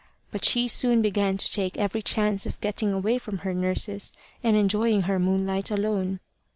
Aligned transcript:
But 0.31 0.43
she 0.43 0.67
soon 0.67 1.03
began 1.03 1.37
to 1.37 1.51
take 1.51 1.77
every 1.77 2.01
chance 2.01 2.47
of 2.47 2.59
getting 2.59 2.91
away 2.91 3.19
from 3.19 3.37
her 3.45 3.53
nurses 3.53 4.11
and 4.43 4.55
enjoying 4.57 5.03
her 5.03 5.19
moonlight 5.19 5.69
alone. 5.69 6.19